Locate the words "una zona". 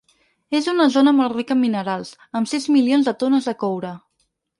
0.69-1.11